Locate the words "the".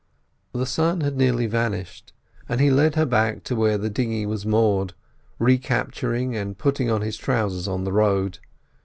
0.53-0.65, 3.77-3.87, 7.83-7.93